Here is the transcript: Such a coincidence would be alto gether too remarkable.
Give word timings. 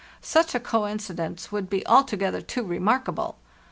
Such 0.19 0.55
a 0.55 0.59
coincidence 0.59 1.51
would 1.51 1.69
be 1.69 1.85
alto 1.85 2.17
gether 2.17 2.41
too 2.41 2.63
remarkable. 2.63 3.37